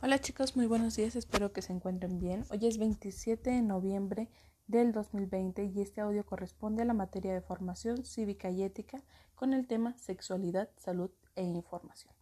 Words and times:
Hola 0.00 0.20
chicos, 0.20 0.54
muy 0.54 0.66
buenos 0.66 0.94
días, 0.94 1.16
espero 1.16 1.52
que 1.52 1.60
se 1.60 1.72
encuentren 1.72 2.20
bien. 2.20 2.44
Hoy 2.50 2.68
es 2.68 2.78
27 2.78 3.50
de 3.50 3.62
noviembre 3.62 4.28
del 4.68 4.92
2020 4.92 5.64
y 5.64 5.80
este 5.80 6.00
audio 6.00 6.24
corresponde 6.24 6.82
a 6.82 6.84
la 6.84 6.94
materia 6.94 7.34
de 7.34 7.40
formación 7.40 8.04
cívica 8.04 8.48
y 8.48 8.62
ética 8.62 9.02
con 9.34 9.52
el 9.52 9.66
tema 9.66 9.98
sexualidad, 9.98 10.70
salud 10.76 11.10
e 11.34 11.42
información. 11.42 12.14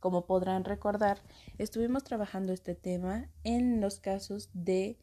Como 0.00 0.26
podrán 0.26 0.64
recordar, 0.64 1.22
estuvimos 1.58 2.02
trabajando 2.02 2.52
este 2.52 2.74
tema 2.74 3.30
en 3.44 3.80
los 3.80 4.00
casos 4.00 4.50
de 4.52 4.98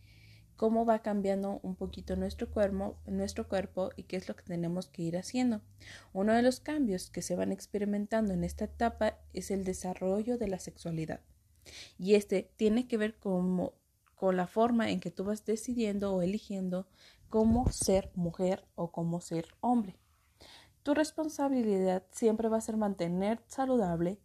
cómo 0.58 0.86
va 0.86 1.00
cambiando 1.00 1.62
un 1.64 1.78
poquito 1.78 2.18
nuestro 2.18 2.52
cuerpo, 2.52 2.98
nuestro 3.06 3.48
cuerpo 3.48 3.92
y 3.96 4.04
qué 4.04 4.18
es 4.18 4.28
lo 4.28 4.36
que 4.36 4.44
tenemos 4.44 4.88
que 4.88 5.04
ir 5.04 5.16
haciendo. 5.16 5.62
Uno 6.12 6.34
de 6.34 6.42
los 6.42 6.60
cambios 6.60 7.10
que 7.10 7.22
se 7.22 7.38
van 7.38 7.54
experimentando 7.54 8.34
en 8.34 8.44
esta 8.44 8.66
etapa 8.66 9.20
es 9.32 9.52
el 9.52 9.64
desarrollo 9.64 10.38
de 10.38 10.50
la 10.50 10.60
sexualidad. 10.60 11.22
Y 11.98 12.16
este 12.16 12.52
tiene 12.56 12.88
que 12.88 12.98
ver 12.98 13.18
con, 13.18 13.72
con 14.16 14.38
la 14.38 14.48
forma 14.48 14.90
en 14.90 15.00
que 15.00 15.12
tú 15.12 15.24
vas 15.24 15.46
decidiendo 15.46 16.14
o 16.14 16.22
eligiendo 16.22 16.88
cómo 17.30 17.70
ser 17.72 18.12
mujer 18.16 18.66
o 18.76 18.92
cómo 18.92 19.22
ser 19.22 19.48
hombre. 19.60 19.98
Tu 20.84 20.94
responsabilidad 20.94 22.04
siempre 22.12 22.48
va 22.48 22.58
a 22.58 22.62
ser 22.62 22.78
mantener 22.78 23.42
saludable 23.48 24.20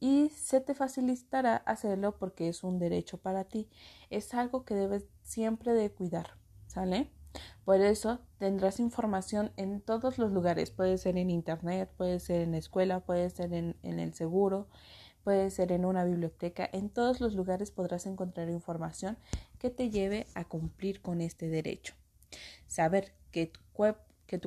y 0.00 0.30
se 0.30 0.60
te 0.60 0.74
facilitará 0.74 1.56
hacerlo 1.56 2.16
porque 2.16 2.48
es 2.48 2.64
un 2.64 2.78
derecho 2.78 3.18
para 3.18 3.44
ti. 3.44 3.68
Es 4.08 4.32
algo 4.32 4.64
que 4.64 4.74
debes 4.74 5.04
siempre 5.22 5.74
de 5.74 5.92
cuidar, 5.92 6.38
¿sale? 6.66 7.10
Por 7.64 7.80
eso 7.82 8.18
tendrás 8.38 8.80
información 8.80 9.52
en 9.56 9.82
todos 9.82 10.18
los 10.18 10.32
lugares. 10.32 10.70
Puede 10.70 10.96
ser 10.96 11.18
en 11.18 11.28
internet, 11.28 11.92
puede 11.96 12.18
ser 12.18 12.40
en 12.40 12.52
la 12.52 12.58
escuela, 12.58 13.00
puede 13.00 13.28
ser 13.28 13.52
en 13.52 13.76
el 13.82 14.14
seguro, 14.14 14.68
puede 15.24 15.50
ser 15.50 15.72
en 15.72 15.84
una 15.84 16.04
biblioteca, 16.04 16.68
en 16.72 16.90
todos 16.90 17.20
los 17.20 17.34
lugares 17.34 17.70
podrás 17.70 18.06
encontrar 18.06 18.48
información 18.50 19.18
que 19.58 19.70
te 19.70 19.90
lleve 19.90 20.26
a 20.34 20.44
cumplir 20.44 21.00
con 21.00 21.20
este 21.20 21.48
derecho. 21.48 21.94
Saber 22.66 23.12
que 23.30 23.46
tu, 23.46 23.60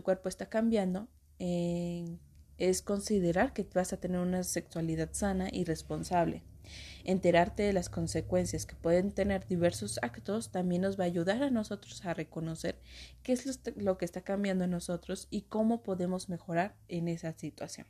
cuerpo 0.04 0.30
está 0.30 0.48
cambiando 0.48 1.08
eh, 1.40 2.18
es 2.58 2.82
considerar 2.82 3.54
que 3.54 3.68
vas 3.74 3.94
a 3.94 3.98
tener 3.98 4.20
una 4.20 4.44
sexualidad 4.44 5.10
sana 5.12 5.50
y 5.52 5.66
responsable. 5.66 6.44
Enterarte 7.04 7.64
de 7.64 7.74
las 7.74 7.90
consecuencias 7.90 8.66
que 8.66 8.76
pueden 8.76 9.12
tener 9.12 9.46
diversos 9.48 10.00
actos 10.02 10.52
también 10.52 10.82
nos 10.82 10.98
va 10.98 11.04
a 11.04 11.08
ayudar 11.08 11.44
a 11.44 11.50
nosotros 11.50 12.06
a 12.06 12.14
reconocer 12.14 12.80
qué 13.22 13.34
es 13.34 13.60
lo 13.76 13.98
que 13.98 14.06
está 14.06 14.22
cambiando 14.22 14.64
en 14.64 14.72
nosotros 14.72 15.28
y 15.30 15.42
cómo 15.42 15.84
podemos 15.84 16.30
mejorar 16.30 16.76
en 16.88 17.10
esa 17.10 17.34
situación. 17.34 17.88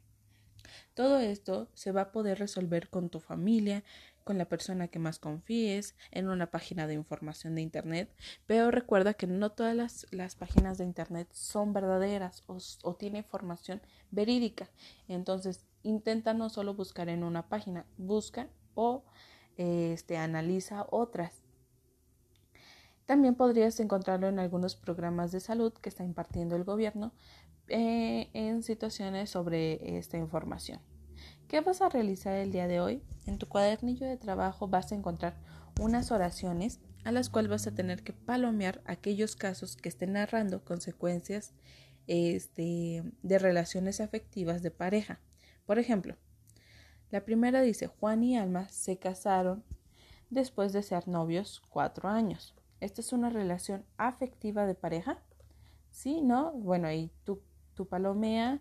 Todo 0.93 1.19
esto 1.19 1.69
se 1.73 1.91
va 1.91 2.01
a 2.01 2.11
poder 2.11 2.39
resolver 2.39 2.89
con 2.89 3.09
tu 3.09 3.19
familia, 3.19 3.83
con 4.23 4.37
la 4.37 4.45
persona 4.45 4.87
que 4.87 4.99
más 4.99 5.19
confíes, 5.19 5.95
en 6.11 6.29
una 6.29 6.49
página 6.49 6.87
de 6.87 6.93
información 6.93 7.55
de 7.55 7.61
Internet, 7.61 8.09
pero 8.47 8.71
recuerda 8.71 9.13
que 9.13 9.27
no 9.27 9.51
todas 9.51 10.07
las, 10.11 10.35
páginas 10.35 10.77
de 10.77 10.85
Internet 10.85 11.27
son 11.33 11.73
verdaderas 11.73 12.43
o, 12.47 12.57
o 12.83 12.95
tienen 12.95 13.23
información 13.23 13.81
verídica. 14.11 14.69
Entonces, 15.07 15.65
intenta 15.83 16.33
no 16.33 16.49
solo 16.49 16.73
buscar 16.73 17.09
en 17.09 17.23
una 17.23 17.49
página, 17.49 17.85
busca 17.97 18.47
o 18.75 19.03
este, 19.57 20.17
analiza 20.17 20.85
otras. 20.89 21.42
También 23.05 23.35
podrías 23.35 23.79
encontrarlo 23.79 24.27
en 24.27 24.39
algunos 24.39 24.75
programas 24.75 25.31
de 25.31 25.39
salud 25.39 25.73
que 25.73 25.89
está 25.89 26.03
impartiendo 26.03 26.55
el 26.55 26.63
gobierno 26.63 27.13
eh, 27.67 28.29
en 28.33 28.63
situaciones 28.63 29.29
sobre 29.29 29.97
esta 29.97 30.17
información. 30.17 30.79
¿Qué 31.47 31.61
vas 31.61 31.81
a 31.81 31.89
realizar 31.89 32.35
el 32.35 32.51
día 32.51 32.67
de 32.67 32.79
hoy? 32.79 33.03
En 33.25 33.37
tu 33.37 33.47
cuadernillo 33.47 34.07
de 34.07 34.17
trabajo 34.17 34.67
vas 34.67 34.91
a 34.91 34.95
encontrar 34.95 35.37
unas 35.79 36.11
oraciones 36.11 36.79
a 37.03 37.11
las 37.11 37.29
cuales 37.29 37.51
vas 37.51 37.67
a 37.67 37.75
tener 37.75 38.03
que 38.03 38.13
palomear 38.13 38.81
aquellos 38.85 39.35
casos 39.35 39.75
que 39.75 39.89
estén 39.89 40.13
narrando 40.13 40.63
consecuencias 40.63 41.53
este, 42.07 43.03
de 43.21 43.39
relaciones 43.39 44.01
afectivas 44.01 44.61
de 44.61 44.71
pareja. 44.71 45.19
Por 45.65 45.79
ejemplo, 45.79 46.15
la 47.11 47.23
primera 47.23 47.61
dice, 47.61 47.87
Juan 47.87 48.23
y 48.23 48.37
Alma 48.37 48.69
se 48.69 48.97
casaron 48.97 49.63
después 50.29 50.73
de 50.73 50.81
ser 50.81 51.07
novios 51.07 51.61
cuatro 51.69 52.09
años. 52.09 52.55
¿Esta 52.83 52.99
es 52.99 53.13
una 53.13 53.29
relación 53.29 53.85
afectiva 53.97 54.65
de 54.65 54.75
pareja? 54.75 55.17
Sí, 55.89 56.21
¿no? 56.21 56.51
Bueno, 56.51 56.91
y 56.91 57.11
tú 57.23 57.41
tu 57.73 57.87
palomea, 57.87 58.59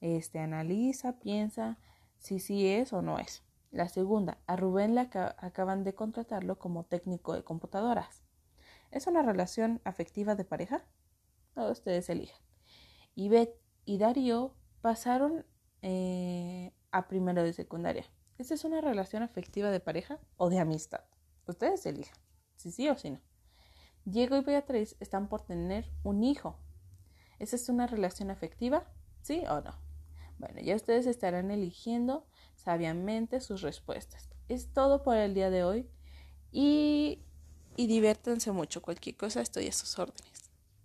este, 0.00 0.38
analiza, 0.38 1.18
piensa 1.18 1.78
si 2.18 2.38
sí 2.38 2.68
es 2.68 2.92
o 2.92 3.02
no 3.02 3.18
es. 3.18 3.42
La 3.70 3.88
segunda, 3.88 4.38
a 4.46 4.54
Rubén 4.56 4.94
le 4.94 5.00
acaban 5.00 5.82
de 5.82 5.94
contratarlo 5.94 6.58
como 6.58 6.84
técnico 6.84 7.34
de 7.34 7.42
computadoras. 7.42 8.22
¿Es 8.92 9.08
una 9.08 9.22
relación 9.22 9.80
afectiva 9.84 10.36
de 10.36 10.44
pareja? 10.44 10.84
No, 11.56 11.68
ustedes 11.68 12.08
elijan. 12.08 12.40
Y 13.16 13.28
Beth 13.28 13.56
y 13.84 13.98
Darío 13.98 14.54
pasaron 14.82 15.44
eh, 15.82 16.72
a 16.92 17.08
primero 17.08 17.42
de 17.42 17.52
secundaria. 17.52 18.04
¿Esta 18.38 18.54
es 18.54 18.64
una 18.64 18.80
relación 18.80 19.24
afectiva 19.24 19.70
de 19.70 19.80
pareja 19.80 20.20
o 20.36 20.48
de 20.48 20.60
amistad? 20.60 21.00
Ustedes 21.46 21.84
elijan, 21.86 22.16
si 22.54 22.70
sí 22.70 22.88
o 22.88 22.96
si 22.96 23.10
no. 23.10 23.33
Diego 24.04 24.36
y 24.36 24.42
Beatriz 24.42 24.96
están 25.00 25.28
por 25.28 25.42
tener 25.42 25.90
un 26.02 26.24
hijo. 26.24 26.58
¿Esa 27.38 27.56
es 27.56 27.68
una 27.68 27.86
relación 27.86 28.30
afectiva? 28.30 28.84
¿Sí 29.22 29.42
o 29.48 29.60
no? 29.60 29.74
Bueno, 30.38 30.60
ya 30.60 30.76
ustedes 30.76 31.06
estarán 31.06 31.50
eligiendo 31.50 32.26
sabiamente 32.54 33.40
sus 33.40 33.62
respuestas. 33.62 34.28
Es 34.48 34.72
todo 34.72 35.02
por 35.02 35.16
el 35.16 35.32
día 35.32 35.48
de 35.50 35.64
hoy 35.64 35.88
y, 36.52 37.22
y 37.76 37.86
diviértanse 37.86 38.52
mucho. 38.52 38.82
Cualquier 38.82 39.16
cosa 39.16 39.40
estoy 39.40 39.68
a 39.68 39.72
sus 39.72 39.98
órdenes. 39.98 40.43